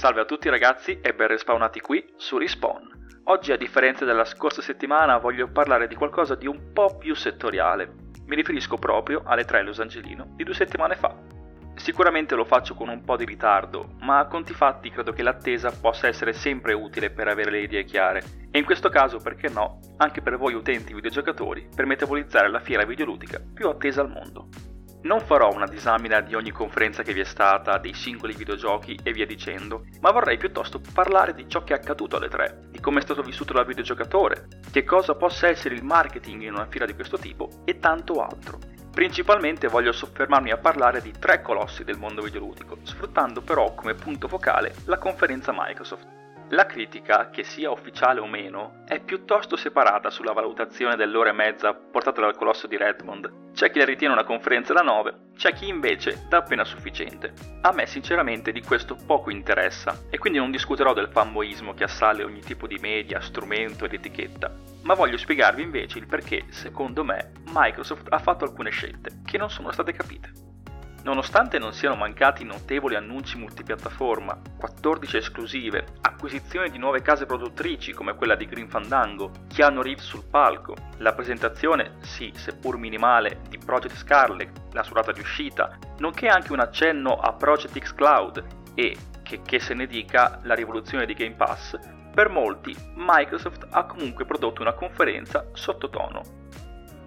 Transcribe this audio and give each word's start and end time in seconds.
Salve 0.00 0.22
a 0.22 0.24
tutti 0.24 0.48
ragazzi 0.48 0.98
e 1.02 1.12
ben 1.12 1.26
respawnati 1.26 1.78
qui 1.80 2.02
su 2.16 2.38
Respawn. 2.38 3.20
Oggi 3.24 3.52
a 3.52 3.58
differenza 3.58 4.06
della 4.06 4.24
scorsa 4.24 4.62
settimana 4.62 5.18
voglio 5.18 5.48
parlare 5.48 5.88
di 5.88 5.94
qualcosa 5.94 6.34
di 6.36 6.46
un 6.46 6.72
po' 6.72 6.96
più 6.96 7.14
settoriale. 7.14 7.92
Mi 8.24 8.34
riferisco 8.34 8.78
proprio 8.78 9.20
alle 9.26 9.44
3 9.44 9.62
Los 9.62 9.78
Angelino 9.78 10.32
di 10.36 10.44
due 10.44 10.54
settimane 10.54 10.94
fa. 10.94 11.14
Sicuramente 11.74 12.34
lo 12.34 12.46
faccio 12.46 12.74
con 12.74 12.88
un 12.88 13.04
po' 13.04 13.18
di 13.18 13.26
ritardo, 13.26 13.96
ma 14.00 14.20
a 14.20 14.26
conti 14.26 14.54
fatti 14.54 14.88
credo 14.88 15.12
che 15.12 15.22
l'attesa 15.22 15.70
possa 15.70 16.08
essere 16.08 16.32
sempre 16.32 16.72
utile 16.72 17.10
per 17.10 17.28
avere 17.28 17.50
le 17.50 17.60
idee 17.60 17.84
chiare. 17.84 18.22
E 18.50 18.58
in 18.58 18.64
questo 18.64 18.88
caso, 18.88 19.18
perché 19.18 19.50
no, 19.50 19.80
anche 19.98 20.22
per 20.22 20.38
voi 20.38 20.54
utenti 20.54 20.94
videogiocatori, 20.94 21.68
per 21.76 21.84
metabolizzare 21.84 22.48
la 22.48 22.60
fiera 22.60 22.86
videoludica 22.86 23.38
più 23.52 23.68
attesa 23.68 24.00
al 24.00 24.08
mondo. 24.08 24.48
Non 25.02 25.20
farò 25.20 25.50
una 25.50 25.66
disamina 25.66 26.20
di 26.20 26.34
ogni 26.34 26.50
conferenza 26.50 27.02
che 27.02 27.14
vi 27.14 27.20
è 27.20 27.24
stata, 27.24 27.78
dei 27.78 27.94
singoli 27.94 28.34
videogiochi 28.34 29.00
e 29.02 29.12
via 29.12 29.24
dicendo, 29.24 29.86
ma 30.00 30.10
vorrei 30.10 30.36
piuttosto 30.36 30.78
parlare 30.92 31.32
di 31.32 31.48
ciò 31.48 31.64
che 31.64 31.72
è 31.72 31.76
accaduto 31.76 32.16
alle 32.16 32.28
tre, 32.28 32.68
di 32.70 32.80
come 32.80 32.98
è 32.98 33.02
stato 33.02 33.22
vissuto 33.22 33.54
dal 33.54 33.64
videogiocatore, 33.64 34.46
che 34.70 34.84
cosa 34.84 35.14
possa 35.14 35.48
essere 35.48 35.74
il 35.74 35.84
marketing 35.84 36.42
in 36.42 36.52
una 36.52 36.66
fiera 36.66 36.84
di 36.84 36.94
questo 36.94 37.16
tipo 37.16 37.48
e 37.64 37.78
tanto 37.78 38.22
altro. 38.22 38.58
Principalmente 38.92 39.68
voglio 39.68 39.92
soffermarmi 39.92 40.50
a 40.50 40.58
parlare 40.58 41.00
di 41.00 41.12
tre 41.18 41.40
colossi 41.40 41.82
del 41.82 41.96
mondo 41.96 42.20
videoludico, 42.20 42.76
sfruttando 42.82 43.40
però 43.40 43.72
come 43.74 43.94
punto 43.94 44.28
focale 44.28 44.74
la 44.84 44.98
conferenza 44.98 45.50
Microsoft. 45.56 46.19
La 46.52 46.66
critica, 46.66 47.30
che 47.30 47.44
sia 47.44 47.70
ufficiale 47.70 48.18
o 48.18 48.26
meno, 48.26 48.82
è 48.84 48.98
piuttosto 48.98 49.54
separata 49.54 50.10
sulla 50.10 50.32
valutazione 50.32 50.96
dell'ora 50.96 51.30
e 51.30 51.32
mezza 51.32 51.72
portata 51.74 52.20
dal 52.20 52.34
colosso 52.34 52.66
di 52.66 52.76
Redmond. 52.76 53.52
C'è 53.52 53.70
chi 53.70 53.78
la 53.78 53.84
ritiene 53.84 54.14
una 54.14 54.24
conferenza 54.24 54.72
da 54.72 54.80
9, 54.80 55.30
c'è 55.36 55.52
chi 55.52 55.68
invece 55.68 56.24
dà 56.28 56.38
appena 56.38 56.64
sufficiente. 56.64 57.34
A 57.60 57.72
me 57.72 57.86
sinceramente 57.86 58.50
di 58.50 58.62
questo 58.62 58.96
poco 59.06 59.30
interessa 59.30 59.96
e 60.10 60.18
quindi 60.18 60.40
non 60.40 60.50
discuterò 60.50 60.92
del 60.92 61.10
fanboismo 61.12 61.72
che 61.72 61.84
assale 61.84 62.24
ogni 62.24 62.40
tipo 62.40 62.66
di 62.66 62.78
media, 62.80 63.20
strumento 63.20 63.84
ed 63.84 63.92
etichetta, 63.92 64.52
ma 64.82 64.94
voglio 64.94 65.18
spiegarvi 65.18 65.62
invece 65.62 65.98
il 65.98 66.08
perché, 66.08 66.46
secondo 66.48 67.04
me, 67.04 67.30
Microsoft 67.52 68.08
ha 68.12 68.18
fatto 68.18 68.44
alcune 68.44 68.70
scelte 68.70 69.20
che 69.24 69.38
non 69.38 69.50
sono 69.50 69.70
state 69.70 69.92
capite. 69.92 70.49
Nonostante 71.02 71.58
non 71.58 71.72
siano 71.72 71.96
mancati 71.96 72.44
notevoli 72.44 72.94
annunci 72.94 73.38
multipiattaforma, 73.38 74.38
14 74.58 75.16
esclusive, 75.16 75.86
acquisizioni 76.02 76.68
di 76.68 76.76
nuove 76.76 77.00
case 77.00 77.24
produttrici 77.24 77.92
come 77.92 78.14
quella 78.14 78.34
di 78.34 78.44
Green 78.44 78.68
Fandango, 78.68 79.30
Keanu 79.48 79.80
Reeves 79.80 80.04
sul 80.04 80.24
palco, 80.28 80.74
la 80.98 81.14
presentazione, 81.14 81.94
sì, 82.00 82.30
seppur 82.34 82.76
minimale, 82.76 83.40
di 83.48 83.56
Project 83.56 83.96
Scarlet, 83.96 84.50
la 84.72 84.82
sua 84.82 84.96
data 84.96 85.12
di 85.12 85.20
uscita, 85.20 85.78
nonché 85.98 86.28
anche 86.28 86.52
un 86.52 86.60
accenno 86.60 87.14
a 87.14 87.32
Project 87.32 87.78
X 87.78 87.94
Cloud 87.94 88.44
e, 88.74 88.94
che, 89.22 89.40
che 89.40 89.58
se 89.58 89.72
ne 89.72 89.86
dica, 89.86 90.40
la 90.42 90.54
rivoluzione 90.54 91.06
di 91.06 91.14
Game 91.14 91.34
Pass, 91.34 91.78
per 92.12 92.28
molti 92.28 92.76
Microsoft 92.96 93.68
ha 93.70 93.84
comunque 93.84 94.26
prodotto 94.26 94.60
una 94.60 94.74
conferenza 94.74 95.46
sottotono. 95.54 96.22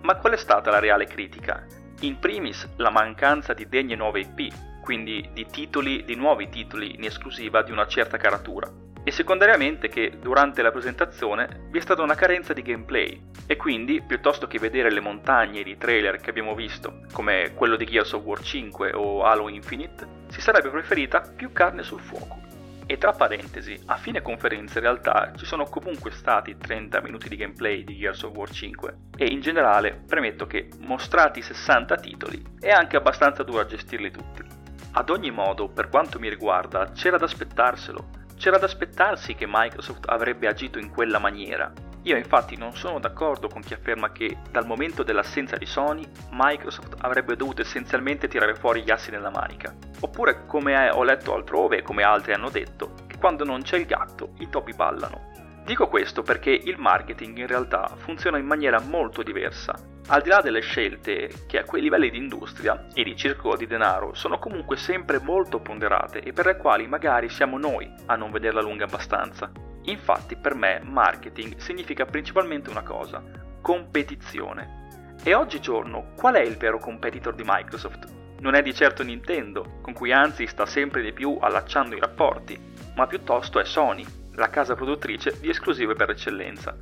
Ma 0.02 0.16
qual 0.16 0.34
è 0.34 0.38
stata 0.38 0.72
la 0.72 0.80
reale 0.80 1.06
critica? 1.06 1.83
In 2.04 2.20
primis 2.20 2.68
la 2.76 2.90
mancanza 2.90 3.54
di 3.54 3.70
degne 3.70 3.96
nuove 3.96 4.20
IP, 4.20 4.54
quindi 4.82 5.30
di 5.32 5.46
titoli, 5.46 6.04
di 6.04 6.16
nuovi 6.16 6.50
titoli 6.50 6.96
in 6.96 7.06
esclusiva 7.06 7.64
di 7.64 7.72
una 7.72 7.88
certa 7.88 8.18
caratura. 8.18 8.70
E 9.06 9.10
secondariamente 9.10 9.88
che 9.88 10.12
durante 10.20 10.62
la 10.62 10.72
presentazione 10.72 11.68
vi 11.72 11.78
è 11.78 11.82
stata 11.82 12.02
una 12.02 12.16
carenza 12.16 12.52
di 12.52 12.62
gameplay 12.62 13.30
e 13.48 13.56
quindi 13.56 14.02
piuttosto 14.06 14.48
che 14.48 14.60
vedere 14.60 14.92
le 14.92 15.00
montagne 15.00 15.64
di 15.64 15.78
trailer 15.78 16.18
che 16.18 16.30
abbiamo 16.30 16.56
visto, 16.56 17.04
come 17.14 17.54
quello 17.54 17.78
di 17.78 17.86
Gears 17.86 18.12
of 18.12 18.24
War 18.24 18.42
5 18.42 18.92
o 18.94 19.24
Halo 19.24 19.48
Infinite, 19.48 20.06
si 20.28 20.42
sarebbe 20.42 20.72
preferita 20.72 21.22
più 21.22 21.54
carne 21.54 21.84
sul 21.84 22.02
fuoco. 22.02 22.43
E 22.94 23.00
tra 23.00 23.12
parentesi, 23.12 23.82
a 23.88 23.98
fine 23.98 24.22
conferenza 24.22 24.78
in 24.78 24.84
realtà 24.84 25.34
ci 25.36 25.46
sono 25.46 25.64
comunque 25.64 26.12
stati 26.12 26.56
30 26.56 27.02
minuti 27.02 27.28
di 27.28 27.38
gameplay 27.38 27.84
di 27.84 27.98
Gears 27.98 28.22
of 28.22 28.36
War 28.36 28.48
5 28.48 28.98
e 29.18 29.26
in 29.26 29.42
generale 29.42 30.04
premetto 30.06 30.46
che 30.46 30.70
mostrati 30.82 31.42
60 31.42 31.96
titoli 31.96 32.40
è 32.60 32.70
anche 32.70 32.96
abbastanza 32.96 33.42
duro 33.42 33.62
a 33.62 33.66
gestirli 33.66 34.12
tutti. 34.12 34.44
Ad 34.92 35.10
ogni 35.10 35.32
modo, 35.32 35.70
per 35.70 35.90
quanto 35.90 36.20
mi 36.20 36.30
riguarda, 36.30 36.92
c'era 36.92 37.18
da 37.18 37.26
aspettarselo. 37.26 38.10
C'era 38.38 38.60
da 38.60 38.66
aspettarsi 38.66 39.34
che 39.34 39.48
Microsoft 39.50 40.08
avrebbe 40.08 40.48
agito 40.48 40.78
in 40.78 40.92
quella 40.92 41.18
maniera. 41.18 41.74
Io 42.06 42.18
infatti 42.18 42.58
non 42.58 42.76
sono 42.76 43.00
d'accordo 43.00 43.48
con 43.48 43.62
chi 43.62 43.74
afferma 43.74 44.12
che 44.12 44.38
dal 44.52 44.66
momento 44.66 45.04
dell'assenza 45.04 45.56
di 45.56 45.66
Sony, 45.66 46.06
Microsoft 46.32 46.96
avrebbe 47.00 47.38
dovuto 47.38 47.62
essenzialmente 47.62 48.28
tirare 48.28 48.56
fuori 48.56 48.84
gli 48.84 48.92
assi 48.92 49.10
nella 49.10 49.30
manica. 49.30 49.74
Oppure, 50.02 50.46
come 50.46 50.90
ho 50.90 51.04
letto 51.04 51.34
altrove 51.34 51.78
e 51.78 51.82
come 51.82 52.04
altri 52.04 52.34
hanno 52.34 52.50
detto, 52.50 52.96
che 53.08 53.18
quando 53.18 53.46
non 53.46 53.62
c'è 53.62 53.78
il 53.78 53.86
gatto, 53.86 54.34
i 54.40 54.50
topi 54.50 54.74
ballano. 54.74 55.32
Dico 55.64 55.88
questo 55.88 56.24
perché 56.24 56.52
il 56.52 56.78
marketing 56.78 57.38
in 57.38 57.48
realtà 57.48 57.90
funziona 57.96 58.38
in 58.38 58.46
maniera 58.46 58.82
molto 58.82 59.24
diversa. 59.24 59.74
Al 60.08 60.22
di 60.22 60.28
là 60.28 60.42
delle 60.42 60.60
scelte 60.60 61.30
che 61.48 61.58
a 61.58 61.64
quei 61.64 61.82
livelli 61.82 62.10
di 62.10 62.18
industria 62.18 62.88
e 62.94 63.04
di 63.04 63.16
circolo 63.16 63.56
di 63.56 63.66
denaro 63.66 64.14
sono 64.14 64.40
comunque 64.40 64.76
sempre 64.76 65.22
molto 65.22 65.62
ponderate 65.62 66.20
e 66.20 66.34
per 66.34 66.48
le 66.48 66.58
quali 66.58 66.86
magari 66.86 67.30
siamo 67.30 67.58
noi 67.58 67.90
a 68.08 68.18
non 68.18 68.30
vederla 68.30 68.62
lunga 68.62 68.84
abbastanza. 68.84 69.63
Infatti 69.84 70.36
per 70.36 70.56
me 70.56 70.82
marketing 70.84 71.58
significa 71.58 72.06
principalmente 72.06 72.70
una 72.70 72.84
cosa, 72.84 73.22
competizione. 73.62 75.16
E 75.24 75.34
oggigiorno 75.34 76.12
qual 76.16 76.36
è 76.36 76.42
il 76.42 76.58
vero 76.58 76.80
competitor 76.80 77.36
di 77.36 77.44
Microsoft? 77.46 78.12
Non 78.40 78.56
è 78.56 78.62
di 78.62 78.74
certo 78.74 79.04
Nintendo, 79.04 79.80
con 79.82 79.94
cui 79.94 80.12
anzi 80.12 80.48
sta 80.48 80.66
sempre 80.66 81.02
di 81.02 81.14
più 81.14 81.38
allacciando 81.40 81.96
i 81.96 82.00
rapporti, 82.00 82.60
ma 82.96 83.08
piuttosto 83.08 83.60
è 83.60 83.66
Sony, 83.66 84.06
la 84.36 84.50
casa 84.50 84.76
produttrice 84.76 85.40
di 85.40 85.50
esclusive 85.50 85.94
per 85.96 86.10
eccellenza. 86.10 86.76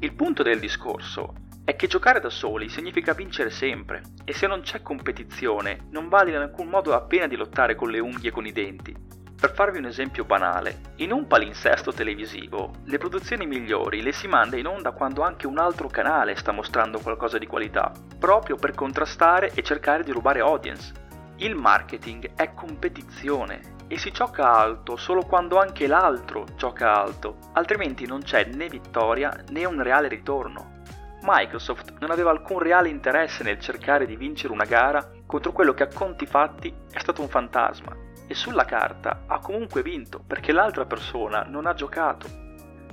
Il 0.00 0.14
punto 0.14 0.42
del 0.42 0.58
discorso 0.58 1.34
è 1.64 1.76
che 1.76 1.86
giocare 1.86 2.20
da 2.20 2.30
soli 2.30 2.68
significa 2.68 3.14
vincere 3.14 3.50
sempre 3.50 4.02
e 4.24 4.32
se 4.34 4.46
non 4.46 4.60
c'è 4.60 4.82
competizione 4.82 5.86
non 5.90 6.08
vale 6.08 6.30
in 6.30 6.36
alcun 6.36 6.68
modo 6.68 6.90
la 6.90 7.00
pena 7.00 7.26
di 7.26 7.36
lottare 7.36 7.74
con 7.74 7.90
le 7.90 8.00
unghie 8.00 8.28
e 8.28 8.32
con 8.32 8.46
i 8.46 8.52
denti. 8.52 8.94
Per 9.38 9.52
farvi 9.52 9.78
un 9.78 9.84
esempio 9.84 10.24
banale, 10.24 10.80
in 10.96 11.12
un 11.12 11.26
palinsesto 11.26 11.92
televisivo, 11.92 12.70
le 12.84 12.98
produzioni 12.98 13.46
migliori 13.46 14.00
le 14.00 14.12
si 14.12 14.26
manda 14.26 14.56
in 14.56 14.66
onda 14.66 14.92
quando 14.92 15.22
anche 15.22 15.46
un 15.46 15.58
altro 15.58 15.88
canale 15.88 16.34
sta 16.36 16.52
mostrando 16.52 16.98
qualcosa 17.00 17.36
di 17.36 17.46
qualità, 17.46 17.92
proprio 18.18 18.56
per 18.56 18.74
contrastare 18.74 19.50
e 19.52 19.62
cercare 19.62 20.02
di 20.02 20.12
rubare 20.12 20.40
audience. 20.40 20.92
Il 21.36 21.56
marketing 21.56 22.34
è 22.36 22.54
competizione 22.54 23.60
e 23.86 23.98
si 23.98 24.12
gioca 24.12 24.50
alto 24.50 24.96
solo 24.96 25.22
quando 25.24 25.58
anche 25.58 25.88
l'altro 25.88 26.46
gioca 26.56 26.98
alto, 26.98 27.36
altrimenti 27.52 28.06
non 28.06 28.22
c'è 28.22 28.44
né 28.46 28.68
vittoria 28.68 29.44
né 29.50 29.64
un 29.66 29.82
reale 29.82 30.08
ritorno. 30.08 30.82
Microsoft 31.22 31.94
non 31.98 32.10
aveva 32.10 32.30
alcun 32.30 32.60
reale 32.60 32.88
interesse 32.88 33.42
nel 33.42 33.60
cercare 33.60 34.06
di 34.06 34.16
vincere 34.16 34.52
una 34.52 34.64
gara 34.64 35.06
contro 35.26 35.52
quello 35.52 35.74
che 35.74 35.82
a 35.82 35.88
conti 35.92 36.24
fatti 36.24 36.72
è 36.90 36.98
stato 36.98 37.20
un 37.20 37.28
fantasma 37.28 38.04
e 38.26 38.34
sulla 38.34 38.64
carta 38.64 39.24
ha 39.26 39.38
comunque 39.38 39.82
vinto 39.82 40.22
perché 40.26 40.52
l'altra 40.52 40.86
persona 40.86 41.42
non 41.42 41.66
ha 41.66 41.74
giocato. 41.74 42.42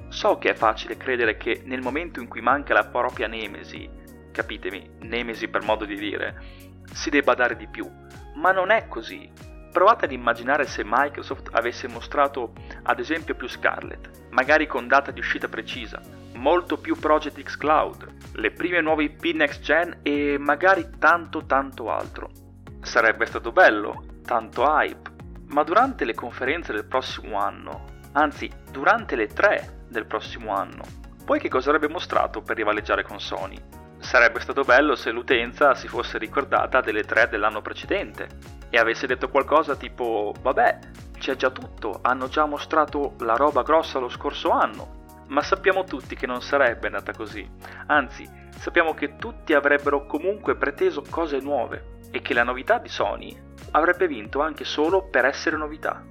So 0.09 0.37
che 0.37 0.49
è 0.49 0.53
facile 0.53 0.97
credere 0.97 1.37
che 1.37 1.61
nel 1.65 1.81
momento 1.81 2.19
in 2.19 2.27
cui 2.27 2.41
manca 2.41 2.73
la 2.73 2.85
propria 2.85 3.27
nemesi, 3.27 3.89
capitemi, 4.31 4.97
nemesi 5.01 5.47
per 5.47 5.63
modo 5.63 5.85
di 5.85 5.95
dire, 5.95 6.41
si 6.91 7.09
debba 7.09 7.33
dare 7.33 7.55
di 7.55 7.67
più, 7.67 7.89
ma 8.35 8.51
non 8.51 8.71
è 8.71 8.87
così. 8.87 9.29
Provate 9.71 10.05
ad 10.05 10.11
immaginare 10.11 10.65
se 10.65 10.83
Microsoft 10.85 11.49
avesse 11.53 11.87
mostrato 11.87 12.53
ad 12.83 12.99
esempio 12.99 13.35
più 13.35 13.47
Scarlet, 13.47 14.27
magari 14.31 14.67
con 14.67 14.87
data 14.87 15.11
di 15.11 15.19
uscita 15.19 15.47
precisa, 15.47 16.01
molto 16.35 16.77
più 16.77 16.97
Project 16.97 17.41
X 17.41 17.55
Cloud, 17.55 18.07
le 18.33 18.51
prime 18.51 18.81
nuove 18.81 19.03
IP 19.05 19.33
next 19.33 19.61
gen 19.61 19.99
e 20.01 20.37
magari 20.37 20.89
tanto 20.99 21.45
tanto 21.45 21.89
altro. 21.89 22.29
Sarebbe 22.81 23.25
stato 23.25 23.51
bello, 23.51 24.03
tanto 24.25 24.63
hype, 24.63 25.10
ma 25.51 25.63
durante 25.63 26.05
le 26.05 26.13
conferenze 26.13 26.71
del 26.71 26.85
prossimo 26.85 27.37
anno, 27.37 27.85
anzi 28.13 28.49
durante 28.71 29.15
le 29.15 29.27
tre 29.27 29.83
del 29.89 30.05
prossimo 30.05 30.53
anno, 30.53 30.83
poi 31.25 31.39
che 31.39 31.49
cosa 31.49 31.69
avrebbe 31.69 31.91
mostrato 31.91 32.41
per 32.41 32.55
rivaleggiare 32.55 33.03
con 33.03 33.19
Sony? 33.19 33.57
Sarebbe 33.99 34.39
stato 34.39 34.63
bello 34.63 34.95
se 34.95 35.11
l'utenza 35.11 35.75
si 35.75 35.87
fosse 35.87 36.17
ricordata 36.17 36.81
delle 36.81 37.03
tre 37.03 37.27
dell'anno 37.29 37.61
precedente 37.61 38.27
e 38.69 38.77
avesse 38.77 39.05
detto 39.05 39.29
qualcosa 39.29 39.75
tipo 39.75 40.33
vabbè, 40.41 40.79
c'è 41.19 41.35
già 41.35 41.51
tutto, 41.51 41.99
hanno 42.01 42.27
già 42.27 42.45
mostrato 42.45 43.15
la 43.19 43.35
roba 43.35 43.61
grossa 43.61 43.99
lo 43.99 44.09
scorso 44.09 44.49
anno. 44.49 44.99
Ma 45.27 45.41
sappiamo 45.41 45.83
tutti 45.83 46.15
che 46.15 46.27
non 46.27 46.41
sarebbe 46.41 46.87
andata 46.87 47.13
così, 47.13 47.47
anzi 47.87 48.27
sappiamo 48.57 48.93
che 48.93 49.17
tutti 49.17 49.53
avrebbero 49.53 50.05
comunque 50.05 50.55
preteso 50.55 51.03
cose 51.09 51.39
nuove 51.39 51.99
e 52.11 52.21
che 52.21 52.33
la 52.33 52.43
novità 52.43 52.79
di 52.79 52.89
Sony 52.89 53.49
avrebbe 53.72 54.08
vinto 54.08 54.41
anche 54.41 54.64
solo 54.64 55.03
per 55.03 55.26
essere 55.26 55.58
novità. 55.58 56.03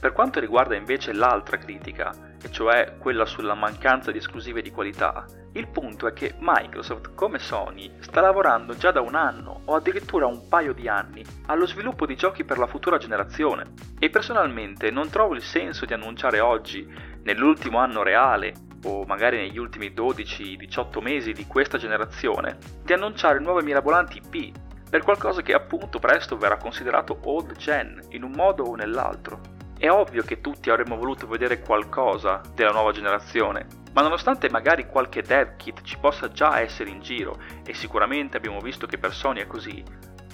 Per 0.00 0.12
quanto 0.12 0.40
riguarda 0.40 0.74
invece 0.74 1.12
l'altra 1.12 1.56
critica, 1.56 2.12
e 2.42 2.50
cioè 2.50 2.96
quella 2.98 3.24
sulla 3.24 3.54
mancanza 3.54 4.10
di 4.10 4.18
esclusive 4.18 4.60
di 4.60 4.70
qualità, 4.70 5.24
Il 5.56 5.68
punto 5.68 6.08
è 6.08 6.12
che 6.12 6.34
Microsoft, 6.40 7.14
come 7.14 7.38
Sony, 7.38 7.98
sta 8.00 8.20
lavorando 8.20 8.76
già 8.76 8.90
da 8.90 9.00
un 9.00 9.14
anno 9.14 9.60
o 9.66 9.76
addirittura 9.76 10.26
un 10.26 10.48
paio 10.48 10.72
di 10.72 10.88
anni 10.88 11.24
allo 11.46 11.64
sviluppo 11.64 12.06
di 12.06 12.16
giochi 12.16 12.42
per 12.42 12.58
la 12.58 12.66
futura 12.66 12.98
generazione 12.98 13.72
e 14.00 14.10
personalmente 14.10 14.90
non 14.90 15.10
trovo 15.10 15.36
il 15.36 15.42
senso 15.42 15.84
di 15.84 15.92
annunciare 15.92 16.40
oggi, 16.40 16.84
nell'ultimo 17.22 17.78
anno 17.78 18.02
reale 18.02 18.52
o 18.82 19.04
magari 19.04 19.36
negli 19.36 19.56
ultimi 19.56 19.92
12-18 19.94 21.00
mesi 21.00 21.32
di 21.32 21.46
questa 21.46 21.78
generazione, 21.78 22.58
di 22.82 22.92
annunciare 22.92 23.38
nuove 23.38 23.62
mirabolanti 23.62 24.20
IP 24.24 24.56
per 24.94 25.02
qualcosa 25.02 25.42
che 25.42 25.54
appunto 25.54 25.98
presto 25.98 26.36
verrà 26.36 26.56
considerato 26.56 27.18
old 27.24 27.56
gen 27.56 28.00
in 28.10 28.22
un 28.22 28.30
modo 28.30 28.62
o 28.62 28.76
nell'altro. 28.76 29.40
È 29.76 29.90
ovvio 29.90 30.22
che 30.22 30.40
tutti 30.40 30.70
avremmo 30.70 30.94
voluto 30.94 31.26
vedere 31.26 31.58
qualcosa 31.58 32.40
della 32.54 32.70
nuova 32.70 32.92
generazione, 32.92 33.66
ma 33.92 34.02
nonostante 34.02 34.48
magari 34.50 34.86
qualche 34.86 35.20
dev 35.20 35.56
kit 35.56 35.82
ci 35.82 35.98
possa 35.98 36.30
già 36.30 36.60
essere 36.60 36.90
in 36.90 37.00
giro, 37.00 37.40
e 37.66 37.74
sicuramente 37.74 38.36
abbiamo 38.36 38.60
visto 38.60 38.86
che 38.86 38.96
per 38.96 39.12
Sony 39.12 39.40
è 39.40 39.48
così, 39.48 39.82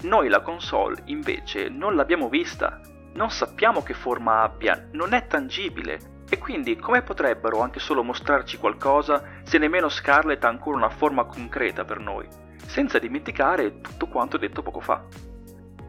noi 0.03 0.29
la 0.29 0.43
console 0.43 1.05
invece 1.07 1.71
non 1.71 1.97
l'abbiamo 1.97 2.29
vista, 2.29 2.83
non 3.15 3.31
sappiamo 3.31 3.83
che 3.83 3.95
forma 3.95 4.43
abbia, 4.43 4.89
non 4.93 5.15
è 5.15 5.27
tangibile. 5.27 6.19
E 6.29 6.37
quindi 6.37 6.77
come 6.77 7.01
potrebbero 7.01 7.63
anche 7.63 7.81
solo 7.81 8.03
mostrarci 8.03 8.59
qualcosa 8.59 9.25
se 9.43 9.57
nemmeno 9.57 9.89
Scarlet 9.89 10.45
ha 10.45 10.49
ancora 10.49 10.77
una 10.77 10.91
forma 10.91 11.25
concreta 11.25 11.87
per 11.87 11.99
noi? 11.99 12.50
Senza 12.71 13.01
dimenticare 13.01 13.81
tutto 13.81 14.07
quanto 14.07 14.37
detto 14.37 14.63
poco 14.63 14.79
fa. 14.79 15.03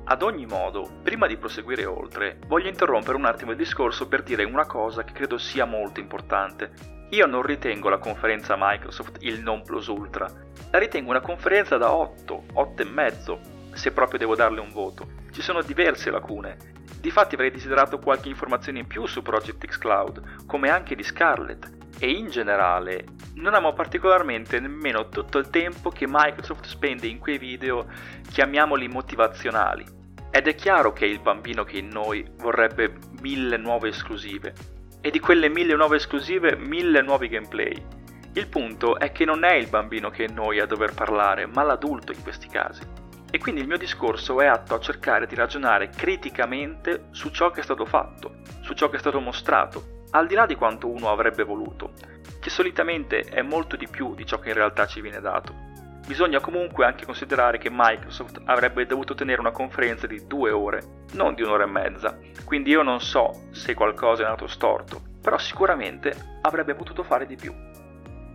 Ad 0.05 0.23
ogni 0.23 0.47
modo, 0.47 0.89
prima 1.03 1.27
di 1.27 1.37
proseguire 1.37 1.85
oltre, 1.85 2.39
voglio 2.47 2.69
interrompere 2.69 3.17
un 3.17 3.25
attimo 3.25 3.51
il 3.51 3.57
discorso 3.57 4.07
per 4.07 4.23
dire 4.23 4.45
una 4.45 4.65
cosa 4.65 5.03
che 5.03 5.13
credo 5.13 5.37
sia 5.37 5.65
molto 5.65 5.99
importante. 5.99 6.71
Io 7.09 7.27
non 7.27 7.43
ritengo 7.43 7.87
la 7.87 7.99
conferenza 7.99 8.55
Microsoft 8.57 9.17
il 9.19 9.43
non 9.43 9.61
plus 9.61 9.85
ultra, 9.85 10.27
la 10.71 10.79
ritengo 10.79 11.11
una 11.11 11.21
conferenza 11.21 11.77
da 11.77 11.93
8, 11.93 12.45
8 12.51 12.81
e 12.81 12.85
mezzo, 12.85 13.39
se 13.73 13.91
proprio 13.91 14.17
devo 14.17 14.35
darle 14.35 14.59
un 14.59 14.71
voto. 14.71 15.05
Ci 15.31 15.43
sono 15.43 15.61
diverse 15.61 16.09
lacune. 16.09 16.57
Difatti 16.99 17.35
avrei 17.35 17.51
desiderato 17.51 17.99
qualche 17.99 18.29
informazione 18.29 18.79
in 18.79 18.87
più 18.87 19.05
su 19.05 19.21
Project 19.21 19.67
X 19.67 19.77
Cloud, 19.77 20.45
come 20.47 20.69
anche 20.71 20.95
di 20.95 21.03
Scarlett, 21.03 21.80
e 22.03 22.09
in 22.09 22.31
generale 22.31 23.05
non 23.35 23.53
amo 23.53 23.73
particolarmente 23.73 24.59
nemmeno 24.59 25.07
tutto 25.09 25.37
il 25.37 25.51
tempo 25.51 25.91
che 25.91 26.07
Microsoft 26.07 26.65
spende 26.65 27.05
in 27.05 27.19
quei 27.19 27.37
video, 27.37 27.85
chiamiamoli 28.27 28.87
motivazionali. 28.87 29.85
Ed 30.31 30.47
è 30.47 30.55
chiaro 30.55 30.93
che 30.93 31.05
il 31.05 31.19
bambino 31.19 31.63
che 31.63 31.77
in 31.77 31.89
noi 31.89 32.27
vorrebbe 32.37 32.97
mille 33.21 33.55
nuove 33.57 33.89
esclusive, 33.89 34.53
e 34.99 35.11
di 35.11 35.19
quelle 35.19 35.47
mille 35.47 35.75
nuove 35.75 35.97
esclusive, 35.97 36.55
mille 36.55 37.03
nuovi 37.03 37.27
gameplay. 37.27 37.85
Il 38.33 38.47
punto 38.47 38.97
è 38.97 39.11
che 39.11 39.23
non 39.23 39.43
è 39.43 39.53
il 39.53 39.69
bambino 39.69 40.09
che 40.09 40.25
è 40.25 40.31
noi 40.31 40.59
a 40.59 40.65
dover 40.65 40.95
parlare, 40.95 41.45
ma 41.45 41.61
l'adulto 41.61 42.11
in 42.11 42.23
questi 42.23 42.47
casi. 42.47 42.81
E 43.29 43.37
quindi 43.37 43.61
il 43.61 43.67
mio 43.67 43.77
discorso 43.77 44.41
è 44.41 44.47
atto 44.47 44.73
a 44.73 44.79
cercare 44.79 45.27
di 45.27 45.35
ragionare 45.35 45.89
criticamente 45.89 47.09
su 47.11 47.29
ciò 47.29 47.51
che 47.51 47.59
è 47.59 47.63
stato 47.63 47.85
fatto, 47.85 48.37
su 48.61 48.73
ciò 48.73 48.89
che 48.89 48.95
è 48.95 48.99
stato 48.99 49.19
mostrato, 49.19 50.00
al 50.11 50.27
di 50.27 50.35
là 50.35 50.45
di 50.45 50.55
quanto 50.55 50.87
uno 50.87 51.09
avrebbe 51.09 51.43
voluto, 51.43 51.91
che 52.39 52.49
solitamente 52.49 53.21
è 53.21 53.41
molto 53.41 53.75
di 53.75 53.87
più 53.87 54.15
di 54.15 54.25
ciò 54.25 54.39
che 54.39 54.49
in 54.49 54.55
realtà 54.55 54.85
ci 54.85 55.01
viene 55.01 55.19
dato. 55.19 55.69
Bisogna 56.05 56.39
comunque 56.39 56.85
anche 56.85 57.05
considerare 57.05 57.57
che 57.57 57.69
Microsoft 57.71 58.41
avrebbe 58.45 58.85
dovuto 58.85 59.13
tenere 59.13 59.39
una 59.39 59.51
conferenza 59.51 60.07
di 60.07 60.25
due 60.27 60.51
ore, 60.51 61.05
non 61.13 61.35
di 61.35 61.43
un'ora 61.43 61.63
e 61.63 61.67
mezza, 61.67 62.17
quindi 62.43 62.71
io 62.71 62.81
non 62.81 62.99
so 62.99 63.47
se 63.51 63.73
qualcosa 63.73 64.23
è 64.23 64.25
andato 64.25 64.47
storto, 64.47 65.01
però 65.21 65.37
sicuramente 65.37 66.39
avrebbe 66.41 66.73
potuto 66.73 67.03
fare 67.03 67.25
di 67.25 67.35
più. 67.35 67.53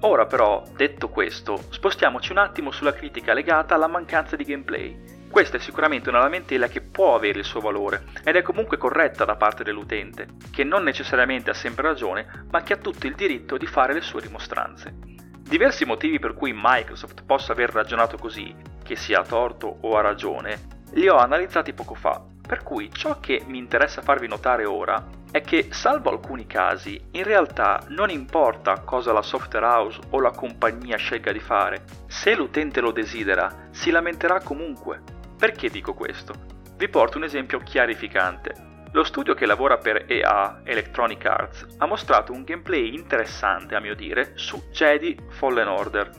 Ora 0.00 0.26
però, 0.26 0.62
detto 0.74 1.08
questo, 1.08 1.56
spostiamoci 1.70 2.30
un 2.30 2.38
attimo 2.38 2.70
sulla 2.70 2.92
critica 2.92 3.32
legata 3.32 3.74
alla 3.74 3.88
mancanza 3.88 4.36
di 4.36 4.44
gameplay. 4.44 5.15
Questa 5.30 5.58
è 5.58 5.60
sicuramente 5.60 6.08
una 6.08 6.20
lamentela 6.20 6.66
che 6.68 6.80
può 6.80 7.14
avere 7.14 7.40
il 7.40 7.44
suo 7.44 7.60
valore 7.60 8.06
ed 8.24 8.36
è 8.36 8.42
comunque 8.42 8.78
corretta 8.78 9.24
da 9.24 9.36
parte 9.36 9.64
dell'utente, 9.64 10.28
che 10.50 10.64
non 10.64 10.82
necessariamente 10.82 11.50
ha 11.50 11.54
sempre 11.54 11.88
ragione, 11.88 12.46
ma 12.50 12.62
che 12.62 12.72
ha 12.72 12.78
tutto 12.78 13.06
il 13.06 13.14
diritto 13.14 13.58
di 13.58 13.66
fare 13.66 13.92
le 13.92 14.00
sue 14.00 14.22
dimostranze. 14.22 14.94
Diversi 15.38 15.84
motivi 15.84 16.18
per 16.18 16.34
cui 16.34 16.52
Microsoft 16.54 17.24
possa 17.24 17.52
aver 17.52 17.70
ragionato 17.70 18.16
così, 18.16 18.54
che 18.82 18.96
sia 18.96 19.20
a 19.20 19.24
torto 19.24 19.78
o 19.82 19.96
a 19.96 20.00
ragione, 20.00 20.74
li 20.92 21.08
ho 21.08 21.16
analizzati 21.16 21.72
poco 21.72 21.94
fa, 21.94 22.24
per 22.46 22.62
cui 22.62 22.90
ciò 22.92 23.20
che 23.20 23.42
mi 23.46 23.58
interessa 23.58 24.02
farvi 24.02 24.28
notare 24.28 24.64
ora 24.64 25.04
è 25.30 25.40
che, 25.42 25.68
salvo 25.70 26.10
alcuni 26.10 26.46
casi, 26.46 26.98
in 27.10 27.24
realtà 27.24 27.82
non 27.88 28.08
importa 28.08 28.80
cosa 28.80 29.12
la 29.12 29.22
software 29.22 29.66
house 29.66 30.00
o 30.10 30.20
la 30.20 30.30
compagnia 30.30 30.96
scelga 30.96 31.32
di 31.32 31.40
fare, 31.40 31.84
se 32.06 32.34
l'utente 32.34 32.80
lo 32.80 32.92
desidera, 32.92 33.68
si 33.70 33.90
lamenterà 33.90 34.40
comunque. 34.40 35.02
Perché 35.38 35.68
dico 35.68 35.92
questo? 35.92 36.32
Vi 36.76 36.88
porto 36.88 37.18
un 37.18 37.24
esempio 37.24 37.58
chiarificante. 37.58 38.54
Lo 38.92 39.04
studio 39.04 39.34
che 39.34 39.44
lavora 39.44 39.76
per 39.76 40.06
EA, 40.08 40.62
Electronic 40.64 41.26
Arts, 41.26 41.66
ha 41.76 41.86
mostrato 41.86 42.32
un 42.32 42.42
gameplay 42.42 42.94
interessante 42.94 43.74
a 43.74 43.80
mio 43.80 43.94
dire 43.94 44.32
su 44.36 44.70
Jedi 44.70 45.14
Fallen 45.28 45.68
Order. 45.68 46.10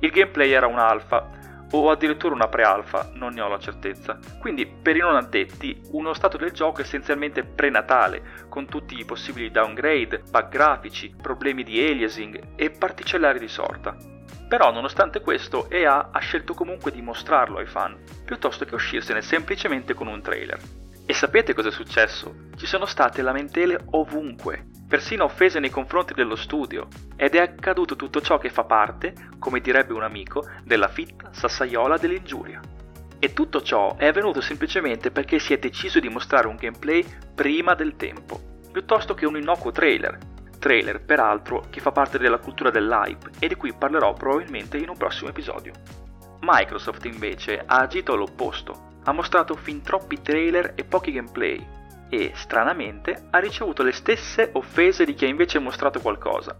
Il 0.00 0.10
gameplay 0.10 0.50
era 0.50 0.66
un 0.66 0.78
alfa, 0.78 1.30
o 1.70 1.90
addirittura 1.90 2.34
una 2.34 2.48
pre-alfa, 2.48 3.10
non 3.14 3.32
ne 3.32 3.40
ho 3.40 3.48
la 3.48 3.58
certezza. 3.58 4.18
Quindi, 4.38 4.66
per 4.66 4.96
i 4.96 5.00
non 5.00 5.16
addetti, 5.16 5.80
uno 5.92 6.12
stato 6.12 6.36
del 6.36 6.52
gioco 6.52 6.82
essenzialmente 6.82 7.44
prenatale, 7.44 8.44
con 8.50 8.66
tutti 8.66 8.98
i 8.98 9.06
possibili 9.06 9.50
downgrade, 9.50 10.22
bug 10.30 10.48
grafici, 10.48 11.14
problemi 11.20 11.62
di 11.62 11.82
aliasing 11.82 12.52
e 12.56 12.70
particellari 12.70 13.38
di 13.38 13.48
sorta. 13.48 14.15
Però, 14.48 14.70
nonostante 14.70 15.20
questo, 15.20 15.68
EA 15.70 16.10
ha 16.12 16.18
scelto 16.20 16.54
comunque 16.54 16.92
di 16.92 17.02
mostrarlo 17.02 17.58
ai 17.58 17.66
fan, 17.66 17.96
piuttosto 18.24 18.64
che 18.64 18.74
uscirsene 18.74 19.20
semplicemente 19.20 19.92
con 19.92 20.06
un 20.06 20.22
trailer. 20.22 20.58
E 21.04 21.12
sapete 21.14 21.52
cosa 21.52 21.68
è 21.68 21.72
successo? 21.72 22.34
Ci 22.56 22.66
sono 22.66 22.84
state 22.84 23.22
lamentele 23.22 23.78
ovunque, 23.90 24.66
persino 24.88 25.24
offese 25.24 25.58
nei 25.58 25.70
confronti 25.70 26.14
dello 26.14 26.36
studio, 26.36 26.88
ed 27.16 27.34
è 27.34 27.40
accaduto 27.40 27.96
tutto 27.96 28.20
ciò 28.20 28.38
che 28.38 28.50
fa 28.50 28.64
parte, 28.64 29.14
come 29.38 29.60
direbbe 29.60 29.92
un 29.92 30.02
amico, 30.02 30.44
della 30.64 30.88
fitta 30.88 31.30
sassaiola 31.32 31.96
dell'ingiuria. 31.96 32.60
E 33.18 33.32
tutto 33.32 33.62
ciò 33.62 33.96
è 33.96 34.06
avvenuto 34.06 34.40
semplicemente 34.40 35.10
perché 35.10 35.38
si 35.38 35.54
è 35.54 35.58
deciso 35.58 35.98
di 35.98 36.08
mostrare 36.08 36.46
un 36.46 36.56
gameplay 36.56 37.04
prima 37.34 37.74
del 37.74 37.96
tempo, 37.96 38.40
piuttosto 38.70 39.14
che 39.14 39.26
un 39.26 39.36
innocuo 39.36 39.72
trailer. 39.72 40.18
Trailer, 40.58 41.02
peraltro, 41.02 41.66
che 41.70 41.80
fa 41.80 41.92
parte 41.92 42.18
della 42.18 42.38
cultura 42.38 42.70
dell'hype 42.70 43.30
e 43.38 43.48
di 43.48 43.54
cui 43.54 43.72
parlerò 43.72 44.12
probabilmente 44.14 44.76
in 44.76 44.88
un 44.88 44.96
prossimo 44.96 45.30
episodio. 45.30 45.72
Microsoft 46.40 47.04
invece 47.04 47.62
ha 47.64 47.78
agito 47.78 48.12
all'opposto, 48.12 49.00
ha 49.04 49.12
mostrato 49.12 49.54
fin 49.54 49.82
troppi 49.82 50.20
trailer 50.20 50.72
e 50.74 50.84
pochi 50.84 51.12
gameplay 51.12 51.74
e, 52.08 52.32
stranamente, 52.34 53.28
ha 53.30 53.38
ricevuto 53.38 53.82
le 53.82 53.92
stesse 53.92 54.50
offese 54.52 55.04
di 55.04 55.14
chi 55.14 55.24
ha 55.24 55.28
invece 55.28 55.58
mostrato 55.58 56.00
qualcosa. 56.00 56.58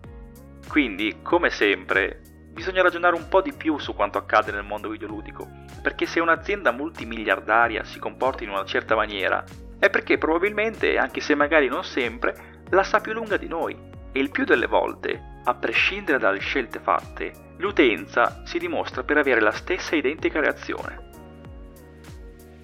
Quindi, 0.69 1.19
come 1.23 1.50
sempre, 1.50 2.21
bisogna 2.53 2.83
ragionare 2.83 3.15
un 3.15 3.29
po' 3.29 3.43
di 3.43 3.53
più 3.53 3.79
su 3.79 3.95
quanto 3.95 4.19
accade 4.19 4.50
nel 4.50 4.65
mondo 4.65 4.88
videoludico, 4.88 5.49
perché 5.83 6.07
se 6.07 6.21
un'azienda 6.21 6.73
multimiliardaria 6.73 7.85
si 7.85 7.99
comporta 7.99 8.43
in 8.43 8.50
una 8.50 8.65
certa 8.65 8.97
maniera, 8.97 9.45
è 9.79 9.91
perché 9.91 10.19
probabilmente, 10.19 10.97
anche 10.97 11.21
se 11.21 11.35
magari 11.35 11.69
non 11.69 11.85
sempre, 11.85 12.62
la 12.71 12.83
sa 12.83 13.00
più 13.00 13.12
lunga 13.12 13.37
di 13.37 13.47
noi 13.47 13.86
e 14.16 14.18
il 14.18 14.30
più 14.30 14.46
delle 14.46 14.66
volte, 14.66 15.40
a 15.44 15.54
prescindere 15.54 16.18
dalle 16.18 16.38
scelte 16.38 16.78
fatte, 16.78 17.52
l'utenza 17.58 18.40
si 18.46 18.58
dimostra 18.58 19.02
per 19.04 19.18
avere 19.18 19.42
la 19.42 19.50
stessa 19.50 19.94
identica 19.94 20.40
reazione. 20.40 21.04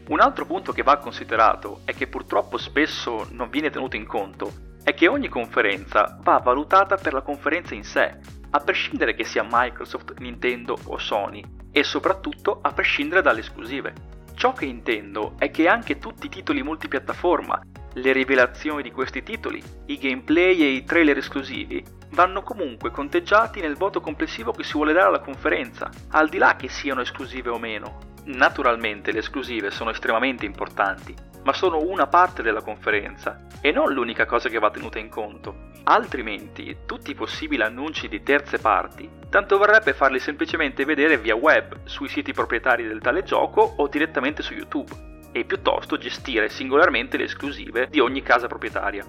Un 0.09 0.19
altro 0.21 0.47
punto 0.47 0.73
che 0.73 0.83
va 0.83 0.97
considerato 0.97 1.81
e 1.85 1.93
che 1.93 2.07
purtroppo 2.07 2.57
spesso 2.57 3.27
non 3.33 3.51
viene 3.51 3.69
tenuto 3.69 3.97
in 3.97 4.07
conto 4.07 4.51
è 4.83 4.95
che 4.95 5.09
ogni 5.09 5.29
conferenza 5.29 6.19
va 6.23 6.39
valutata 6.39 6.97
per 6.97 7.13
la 7.13 7.21
conferenza 7.21 7.75
in 7.75 7.85
sé, 7.85 8.17
a 8.49 8.59
prescindere 8.61 9.15
che 9.15 9.25
sia 9.25 9.47
Microsoft, 9.47 10.15
Nintendo 10.21 10.79
o 10.87 10.97
Sony, 10.97 11.45
e 11.71 11.85
soprattutto 11.85 12.61
a 12.63 12.73
prescindere 12.73 13.21
dalle 13.21 13.41
esclusive. 13.41 13.93
Ciò 14.35 14.55
che 14.55 14.65
intendo 14.65 15.35
è 15.37 15.51
che 15.51 15.69
anche 15.69 15.99
tutti 15.99 16.27
i 16.27 16.31
titoli 16.31 16.63
multipiattaforma, 16.63 17.61
le 17.95 18.13
rivelazioni 18.13 18.83
di 18.83 18.91
questi 18.91 19.23
titoli, 19.23 19.63
i 19.87 19.99
gameplay 19.99 20.63
e 20.63 20.67
i 20.69 20.85
trailer 20.85 21.19
esclusivi 21.19 21.85
vanno 22.11 22.43
comunque 22.43 22.91
conteggiati 22.91 23.61
nel 23.61 23.77
voto 23.77 24.01
complessivo 24.01 24.53
che 24.53 24.65
si 24.65 24.75
vuole 24.75 24.93
dare 24.93 25.09
alla 25.09 25.21
conferenza, 25.21 25.91
al 26.11 26.29
di 26.29 26.39
là 26.39 26.57
che 26.57 26.69
siano 26.69 27.01
esclusive 27.01 27.51
o 27.51 27.59
meno. 27.59 28.11
Naturalmente 28.25 29.13
le 29.13 29.19
esclusive 29.19 29.71
sono 29.71 29.91
estremamente 29.91 30.47
importanti, 30.47 31.15
ma 31.45 31.53
sono 31.53 31.81
una 31.81 32.07
parte 32.07 32.43
della 32.43 32.63
conferenza 32.63 33.47
e 33.61 33.73
non 33.73 33.93
l'unica 33.93 34.27
cosa 34.27 34.49
che 34.49 34.59
va 34.59 34.71
tenuta 34.71 34.99
in 34.99 35.09
conto. 35.09 35.71
Altrimenti, 35.85 36.79
tutti 36.87 37.11
i 37.11 37.17
possibili 37.17 37.63
annunci 37.63 38.09
di 38.09 38.23
terze 38.23 38.59
parti, 38.59 39.09
tanto 39.29 39.59
varrebbe 39.59 39.93
farli 39.93 40.21
semplicemente 40.21 40.85
vedere 40.85 41.19
via 41.19 41.35
web 41.35 41.81
sui 41.85 42.09
siti 42.09 42.33
proprietari 42.33 42.87
del 42.87 43.01
tale 43.01 43.25
gioco 43.25 43.75
o 43.77 43.89
direttamente 43.89 44.43
su 44.43 44.55
YouTube, 44.55 45.12
e 45.33 45.45
piuttosto 45.45 45.99
gestire 45.99 46.49
singolarmente 46.49 47.17
le 47.17 47.25
esclusive 47.25 47.89
di 47.91 47.99
ogni 47.99 48.23
casa 48.23 48.47
proprietaria. 48.47 49.05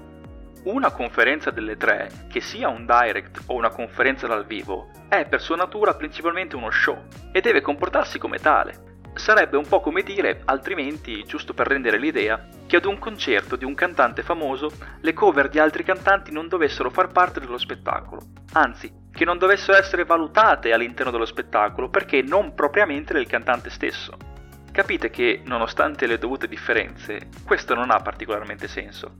Una 0.63 0.91
conferenza 0.91 1.51
delle 1.51 1.75
tre, 1.75 2.09
che 2.29 2.39
sia 2.39 2.69
un 2.69 2.85
direct 2.85 3.43
o 3.47 3.55
una 3.55 3.69
conferenza 3.69 4.27
dal 4.27 4.45
vivo, 4.45 4.89
è 5.09 5.25
per 5.25 5.41
sua 5.41 5.57
natura 5.57 5.93
principalmente 5.93 6.55
uno 6.55 6.71
show 6.71 6.97
e 7.33 7.41
deve 7.41 7.59
comportarsi 7.59 8.17
come 8.17 8.37
tale. 8.37 8.91
Sarebbe 9.13 9.57
un 9.57 9.67
po' 9.67 9.81
come 9.81 10.01
dire, 10.01 10.41
altrimenti, 10.45 11.23
giusto 11.25 11.53
per 11.53 11.67
rendere 11.67 11.99
l'idea, 11.99 12.47
che 12.65 12.77
ad 12.77 12.85
un 12.85 12.97
concerto 12.97 13.57
di 13.57 13.65
un 13.65 13.75
cantante 13.75 14.23
famoso 14.23 14.71
le 15.01 15.13
cover 15.13 15.49
di 15.49 15.59
altri 15.59 15.83
cantanti 15.83 16.31
non 16.31 16.47
dovessero 16.47 16.89
far 16.89 17.11
parte 17.11 17.41
dello 17.41 17.57
spettacolo, 17.57 18.21
anzi, 18.53 18.91
che 19.11 19.25
non 19.25 19.37
dovessero 19.37 19.77
essere 19.77 20.05
valutate 20.05 20.73
all'interno 20.73 21.11
dello 21.11 21.25
spettacolo 21.25 21.89
perché 21.89 22.21
non 22.21 22.55
propriamente 22.55 23.13
del 23.13 23.27
cantante 23.27 23.69
stesso. 23.69 24.17
Capite 24.73 25.11
che, 25.11 25.43
nonostante 25.45 26.07
le 26.07 26.17
dovute 26.17 26.47
differenze, 26.47 27.29
questo 27.45 27.75
non 27.75 27.91
ha 27.91 27.99
particolarmente 27.99 28.67
senso. 28.67 29.17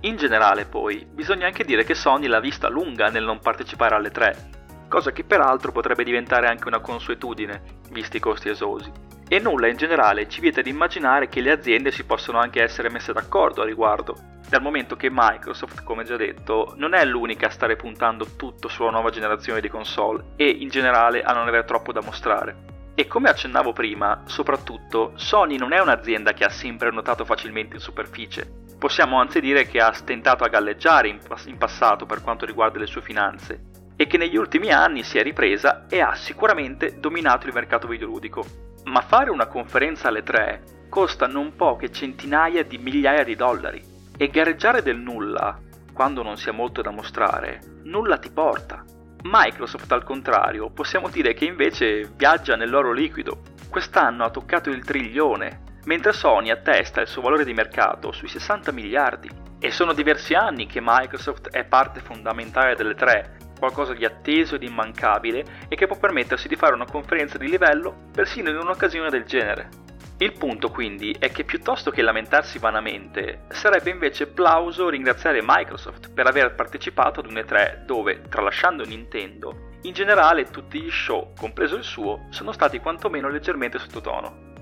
In 0.00 0.16
generale, 0.16 0.64
poi, 0.64 1.06
bisogna 1.06 1.44
anche 1.44 1.64
dire 1.64 1.84
che 1.84 1.94
Sony 1.94 2.26
l'ha 2.26 2.40
vista 2.40 2.70
lunga 2.70 3.10
nel 3.10 3.24
non 3.24 3.40
partecipare 3.40 3.94
alle 3.94 4.10
tre, 4.10 4.48
cosa 4.88 5.12
che 5.12 5.22
peraltro 5.22 5.70
potrebbe 5.70 6.02
diventare 6.02 6.46
anche 6.46 6.66
una 6.66 6.80
consuetudine, 6.80 7.60
visti 7.90 8.16
i 8.16 8.20
costi 8.20 8.48
esosi. 8.48 8.90
E 9.28 9.38
nulla 9.38 9.66
in 9.66 9.76
generale 9.76 10.30
ci 10.30 10.40
vieta 10.40 10.62
di 10.62 10.70
immaginare 10.70 11.28
che 11.28 11.42
le 11.42 11.50
aziende 11.50 11.90
si 11.90 12.04
possono 12.04 12.38
anche 12.38 12.62
essere 12.62 12.88
messe 12.88 13.12
d'accordo 13.12 13.60
a 13.60 13.66
riguardo, 13.66 14.16
dal 14.48 14.62
momento 14.62 14.96
che 14.96 15.10
Microsoft, 15.12 15.84
come 15.84 16.04
già 16.04 16.16
detto, 16.16 16.72
non 16.78 16.94
è 16.94 17.04
l'unica 17.04 17.48
a 17.48 17.50
stare 17.50 17.76
puntando 17.76 18.26
tutto 18.34 18.68
sulla 18.68 18.88
nuova 18.88 19.10
generazione 19.10 19.60
di 19.60 19.68
console 19.68 20.28
e 20.36 20.48
in 20.48 20.70
generale 20.70 21.22
a 21.22 21.34
non 21.34 21.48
avere 21.48 21.66
troppo 21.66 21.92
da 21.92 22.00
mostrare. 22.00 22.75
E 22.98 23.06
come 23.06 23.28
accennavo 23.28 23.74
prima, 23.74 24.22
soprattutto, 24.24 25.12
Sony 25.16 25.58
non 25.58 25.74
è 25.74 25.80
un'azienda 25.80 26.32
che 26.32 26.44
ha 26.44 26.48
sempre 26.48 26.90
notato 26.90 27.26
facilmente 27.26 27.74
in 27.74 27.82
superficie. 27.82 28.50
Possiamo 28.78 29.20
anzi 29.20 29.38
dire 29.38 29.66
che 29.66 29.80
ha 29.80 29.92
stentato 29.92 30.44
a 30.44 30.48
galleggiare 30.48 31.08
in, 31.08 31.18
in 31.44 31.58
passato 31.58 32.06
per 32.06 32.22
quanto 32.22 32.46
riguarda 32.46 32.78
le 32.78 32.86
sue 32.86 33.02
finanze 33.02 33.64
e 33.96 34.06
che 34.06 34.16
negli 34.16 34.36
ultimi 34.36 34.72
anni 34.72 35.02
si 35.02 35.18
è 35.18 35.22
ripresa 35.22 35.84
e 35.90 36.00
ha 36.00 36.14
sicuramente 36.14 36.98
dominato 36.98 37.46
il 37.46 37.52
mercato 37.52 37.86
videoludico. 37.86 38.42
Ma 38.84 39.02
fare 39.02 39.28
una 39.28 39.46
conferenza 39.46 40.08
alle 40.08 40.22
tre 40.22 40.62
costa 40.88 41.26
non 41.26 41.54
poche 41.54 41.92
centinaia 41.92 42.64
di 42.64 42.78
migliaia 42.78 43.24
di 43.24 43.36
dollari 43.36 43.84
e 44.16 44.28
gareggiare 44.28 44.80
del 44.80 44.96
nulla, 44.96 45.60
quando 45.92 46.22
non 46.22 46.38
si 46.38 46.48
ha 46.48 46.52
molto 46.52 46.80
da 46.80 46.90
mostrare, 46.90 47.60
nulla 47.82 48.16
ti 48.16 48.30
porta. 48.30 48.85
Microsoft 49.28 49.90
al 49.90 50.04
contrario, 50.04 50.70
possiamo 50.70 51.08
dire 51.08 51.34
che 51.34 51.44
invece 51.44 52.08
viaggia 52.14 52.54
nell'oro 52.54 52.92
liquido. 52.92 53.42
Quest'anno 53.68 54.24
ha 54.24 54.30
toccato 54.30 54.70
il 54.70 54.84
trilione, 54.84 55.62
mentre 55.84 56.12
Sony 56.12 56.50
attesta 56.50 57.00
il 57.00 57.08
suo 57.08 57.22
valore 57.22 57.44
di 57.44 57.52
mercato 57.52 58.12
sui 58.12 58.28
60 58.28 58.70
miliardi. 58.72 59.28
E 59.58 59.70
sono 59.70 59.92
diversi 59.92 60.34
anni 60.34 60.66
che 60.66 60.80
Microsoft 60.82 61.50
è 61.50 61.64
parte 61.64 62.00
fondamentale 62.00 62.76
delle 62.76 62.94
tre 62.94 63.36
qualcosa 63.58 63.94
di 63.94 64.04
atteso 64.04 64.54
ed 64.54 64.62
immancabile 64.62 65.44
e 65.68 65.76
che 65.76 65.86
può 65.86 65.96
permettersi 65.96 66.46
di 66.46 66.56
fare 66.56 66.74
una 66.74 66.84
conferenza 66.84 67.38
di 67.38 67.48
livello 67.48 68.08
persino 68.12 68.50
in 68.50 68.56
un'occasione 68.56 69.08
del 69.08 69.24
genere. 69.24 69.85
Il 70.18 70.32
punto 70.32 70.70
quindi 70.70 71.14
è 71.18 71.30
che 71.30 71.44
piuttosto 71.44 71.90
che 71.90 72.00
lamentarsi 72.00 72.58
vanamente, 72.58 73.42
sarebbe 73.48 73.90
invece 73.90 74.26
plauso 74.26 74.88
ringraziare 74.88 75.42
Microsoft 75.42 76.10
per 76.10 76.26
aver 76.26 76.54
partecipato 76.54 77.20
ad 77.20 77.26
un 77.26 77.34
E3 77.34 77.84
dove, 77.84 78.22
tralasciando 78.22 78.82
Nintendo, 78.84 79.68
in 79.82 79.92
generale 79.92 80.44
tutti 80.44 80.80
gli 80.80 80.90
show, 80.90 81.34
compreso 81.38 81.76
il 81.76 81.84
suo, 81.84 82.28
sono 82.30 82.52
stati 82.52 82.80
quantomeno 82.80 83.28
leggermente 83.28 83.78
sottotono. 83.78 84.54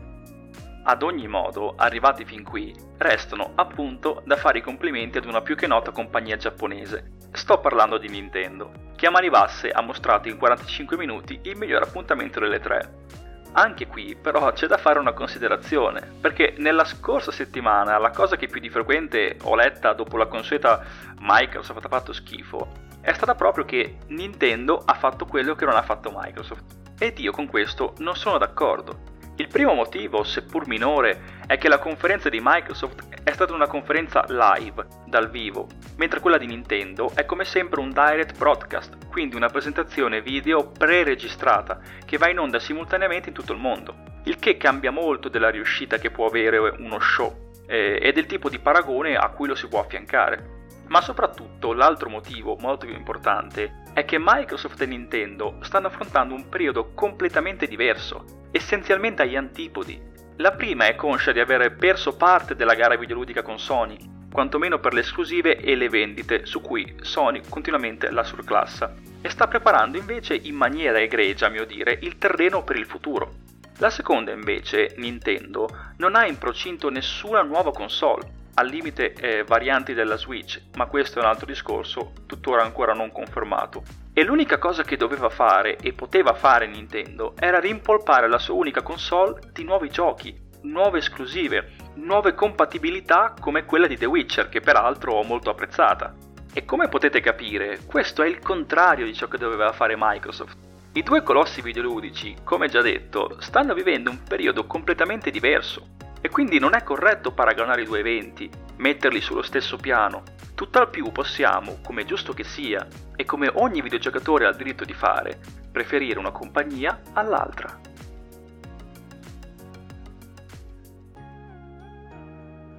Ad 0.87 1.02
ogni 1.04 1.28
modo, 1.28 1.75
arrivati 1.76 2.25
fin 2.25 2.42
qui, 2.42 2.75
restano 2.99 3.52
appunto 3.54 4.23
da 4.26 4.34
fare 4.37 4.58
i 4.58 4.62
complimenti 4.62 5.18
ad 5.18 5.25
una 5.25 5.40
più 5.40 5.54
che 5.54 5.68
nota 5.68 5.92
compagnia 5.92 6.37
giapponese. 6.37 7.12
Sto 7.30 7.61
parlando 7.61 7.96
di 7.96 8.08
Nintendo, 8.08 8.73
che 8.96 9.06
a 9.06 9.11
mani 9.11 9.30
basse 9.30 9.70
ha 9.70 9.80
mostrato 9.82 10.28
in 10.28 10.37
45 10.37 10.96
minuti 10.96 11.38
il 11.44 11.56
miglior 11.56 11.82
appuntamento 11.82 12.40
delle 12.40 12.58
tre. 12.58 13.23
Anche 13.56 13.87
qui 13.87 14.16
però 14.16 14.52
c'è 14.52 14.66
da 14.66 14.76
fare 14.76 14.99
una 14.99 15.12
considerazione, 15.12 16.12
perché 16.20 16.54
nella 16.58 16.84
scorsa 16.84 17.30
settimana 17.30 17.99
la 17.99 18.11
cosa 18.11 18.37
che 18.37 18.49
più 18.49 18.61
di 18.61 18.68
frequente 18.68 19.37
ho 19.42 19.54
letta 19.54 19.92
dopo 19.92 20.16
la 20.16 20.26
consueta 20.26 20.84
Microsoft 21.20 21.84
ha 21.84 21.88
fatto 21.88 22.12
schifo 22.12 22.84
è 23.04 23.12
stata 23.12 23.34
proprio 23.34 23.66
che 23.66 23.99
Nintendo 24.08 24.82
ha 24.82 24.94
fatto 24.94 25.26
quello 25.26 25.54
che 25.54 25.66
non 25.66 25.76
ha 25.76 25.82
fatto 25.82 26.11
Microsoft. 26.11 26.64
Ed 26.99 27.18
io 27.18 27.32
con 27.32 27.46
questo 27.46 27.92
non 27.99 28.16
sono 28.16 28.38
d'accordo. 28.38 29.12
Il 29.37 29.49
primo 29.49 29.75
motivo, 29.75 30.25
seppur 30.25 30.66
minore, 30.66 31.42
è 31.46 31.58
che 31.58 31.68
la 31.68 31.78
conferenza 31.78 32.30
di 32.30 32.40
Microsoft 32.42 33.23
è 33.23 33.30
stata 33.32 33.52
una 33.52 33.66
conferenza 33.66 34.25
live, 34.26 34.87
dal 35.06 35.28
vivo, 35.28 35.66
mentre 35.96 36.20
quella 36.20 36.38
di 36.38 36.46
Nintendo 36.46 37.11
è 37.14 37.26
come 37.26 37.44
sempre 37.44 37.80
un 37.80 37.90
direct 37.90 38.38
broadcast, 38.38 38.96
quindi 39.14 39.37
una 39.37 39.49
presentazione 39.49 40.21
video 40.21 40.73
pre-registrata 40.76 41.78
che 42.04 42.18
va 42.18 42.28
in 42.28 42.40
onda 42.40 42.59
simultaneamente 42.59 43.28
in 43.28 43.35
tutto 43.37 43.52
il 43.52 43.61
mondo, 43.61 43.94
il 44.25 44.40
che 44.40 44.56
cambia 44.56 44.90
molto 44.90 45.28
della 45.28 45.50
riuscita 45.50 45.99
che 45.99 46.11
può 46.11 46.26
avere 46.26 46.59
uno 46.59 46.99
show 46.99 47.52
eh, 47.68 47.97
e 48.02 48.11
del 48.11 48.26
tipo 48.26 48.49
di 48.49 48.59
paragone 48.59 49.14
a 49.14 49.28
cui 49.28 49.47
lo 49.47 49.54
si 49.54 49.68
può 49.68 49.78
affiancare. 49.78 50.62
Ma 50.88 51.00
soprattutto 51.00 51.73
l'altro 51.73 52.11
motivo, 52.11 52.56
molto 52.59 52.87
più 52.87 52.97
importante, 52.97 53.85
è 53.92 54.04
che 54.04 54.18
Microsoft 54.18 54.80
e 54.83 54.87
Nintendo 54.87 55.59
stanno 55.61 55.87
affrontando 55.87 56.35
un 56.35 56.49
periodo 56.49 56.90
completamente 56.92 57.68
diverso, 57.68 58.49
essenzialmente 58.50 59.23
agli 59.23 59.37
antipodi. 59.37 60.02
La 60.38 60.50
prima 60.50 60.87
è 60.87 60.97
conscia 60.97 61.30
di 61.30 61.38
aver 61.38 61.76
perso 61.76 62.16
parte 62.16 62.56
della 62.56 62.75
gara 62.75 62.97
videoludica 62.97 63.42
con 63.42 63.61
Sony, 63.61 63.97
quantomeno 64.34 64.80
per 64.80 64.94
le 64.94 65.00
esclusive 65.02 65.58
e 65.58 65.76
le 65.76 65.88
vendite, 65.88 66.44
su 66.44 66.60
cui 66.60 66.96
Sony 67.02 67.40
continuamente 67.48 68.10
la 68.10 68.24
surclassa, 68.24 68.92
e 69.20 69.28
sta 69.28 69.46
preparando 69.46 69.96
invece 69.96 70.34
in 70.34 70.56
maniera 70.56 70.98
egregia, 70.98 71.46
a 71.46 71.50
mio 71.50 71.64
dire, 71.64 71.96
il 72.02 72.18
terreno 72.18 72.64
per 72.64 72.74
il 72.74 72.84
futuro. 72.84 73.34
La 73.78 73.90
seconda 73.90 74.32
invece, 74.32 74.94
Nintendo, 74.96 75.68
non 75.98 76.16
ha 76.16 76.26
in 76.26 76.36
procinto 76.36 76.90
nessuna 76.90 77.42
nuova 77.42 77.70
console, 77.70 78.28
al 78.54 78.66
limite 78.66 79.12
eh, 79.12 79.44
varianti 79.44 79.94
della 79.94 80.16
Switch, 80.16 80.60
ma 80.74 80.86
questo 80.86 81.20
è 81.20 81.22
un 81.22 81.28
altro 81.28 81.46
discorso, 81.46 82.14
tuttora 82.26 82.64
ancora 82.64 82.92
non 82.92 83.12
confermato. 83.12 83.84
E 84.12 84.24
l'unica 84.24 84.58
cosa 84.58 84.82
che 84.82 84.96
doveva 84.96 85.28
fare 85.28 85.76
e 85.76 85.92
poteva 85.92 86.34
fare 86.34 86.66
Nintendo 86.66 87.34
era 87.38 87.60
rimpolpare 87.60 88.28
la 88.28 88.38
sua 88.38 88.54
unica 88.54 88.82
console 88.82 89.38
di 89.52 89.62
nuovi 89.62 89.90
giochi, 89.90 90.36
nuove 90.62 90.98
esclusive, 90.98 91.83
nuove 91.94 92.34
compatibilità 92.34 93.34
come 93.38 93.64
quella 93.64 93.86
di 93.86 93.96
The 93.96 94.06
Witcher, 94.06 94.48
che 94.48 94.60
peraltro 94.60 95.14
ho 95.14 95.22
molto 95.22 95.50
apprezzata. 95.50 96.14
E 96.52 96.64
come 96.64 96.88
potete 96.88 97.20
capire, 97.20 97.80
questo 97.86 98.22
è 98.22 98.28
il 98.28 98.38
contrario 98.38 99.04
di 99.04 99.14
ciò 99.14 99.26
che 99.28 99.38
doveva 99.38 99.72
fare 99.72 99.94
Microsoft. 99.96 100.56
I 100.92 101.02
due 101.02 101.22
colossi 101.22 101.60
videoludici, 101.60 102.36
come 102.44 102.68
già 102.68 102.80
detto, 102.80 103.40
stanno 103.40 103.74
vivendo 103.74 104.10
un 104.10 104.22
periodo 104.22 104.64
completamente 104.66 105.30
diverso 105.32 105.88
e 106.20 106.28
quindi 106.30 106.58
non 106.58 106.74
è 106.74 106.82
corretto 106.84 107.32
paragonare 107.32 107.82
i 107.82 107.84
due 107.84 107.98
eventi, 107.98 108.48
metterli 108.76 109.20
sullo 109.20 109.42
stesso 109.42 109.76
piano. 109.76 110.22
Tutt'al 110.54 110.88
più 110.88 111.10
possiamo, 111.10 111.78
come 111.84 112.04
giusto 112.04 112.32
che 112.32 112.44
sia, 112.44 112.86
e 113.16 113.24
come 113.24 113.50
ogni 113.54 113.82
videogiocatore 113.82 114.46
ha 114.46 114.50
il 114.50 114.56
diritto 114.56 114.84
di 114.84 114.94
fare, 114.94 115.38
preferire 115.72 116.18
una 116.18 116.30
compagnia 116.30 117.00
all'altra. 117.12 117.76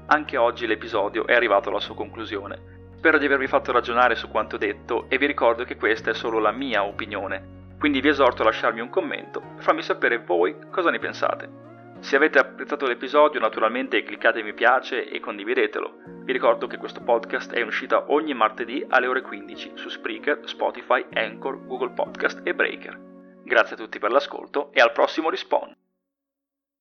Anche 0.07 0.37
oggi 0.37 0.67
l'episodio 0.67 1.25
è 1.25 1.33
arrivato 1.33 1.69
alla 1.69 1.79
sua 1.79 1.95
conclusione. 1.95 2.89
Spero 2.97 3.17
di 3.17 3.25
avervi 3.25 3.47
fatto 3.47 3.71
ragionare 3.71 4.15
su 4.15 4.29
quanto 4.29 4.57
detto 4.57 5.05
e 5.09 5.17
vi 5.17 5.25
ricordo 5.25 5.63
che 5.63 5.77
questa 5.77 6.11
è 6.11 6.13
solo 6.13 6.39
la 6.39 6.51
mia 6.51 6.83
opinione, 6.83 7.73
quindi 7.79 8.01
vi 8.01 8.09
esorto 8.09 8.41
a 8.41 8.45
lasciarmi 8.45 8.81
un 8.81 8.89
commento 8.89 9.41
per 9.41 9.63
farmi 9.63 9.81
sapere 9.81 10.19
voi 10.19 10.55
cosa 10.69 10.91
ne 10.91 10.99
pensate. 10.99 11.63
Se 11.99 12.15
avete 12.15 12.37
apprezzato 12.37 12.85
l'episodio, 12.85 13.39
naturalmente 13.39 14.03
cliccate 14.03 14.43
mi 14.43 14.53
piace 14.53 15.09
e 15.09 15.19
condividetelo. 15.19 15.93
Vi 16.23 16.31
ricordo 16.31 16.67
che 16.67 16.77
questo 16.77 17.01
podcast 17.01 17.53
è 17.53 17.59
in 17.59 17.67
uscita 17.67 18.11
ogni 18.11 18.33
martedì 18.35 18.85
alle 18.87 19.07
ore 19.07 19.21
15 19.21 19.71
su 19.73 19.89
Spreaker, 19.89 20.41
Spotify, 20.43 21.03
Anchor, 21.13 21.65
Google 21.65 21.91
Podcast 21.91 22.41
e 22.43 22.53
Breaker. 22.53 22.99
Grazie 23.43 23.75
a 23.75 23.79
tutti 23.79 23.97
per 23.97 24.11
l'ascolto 24.11 24.71
e 24.71 24.81
al 24.81 24.91
prossimo 24.91 25.29
Respawn! 25.29 25.84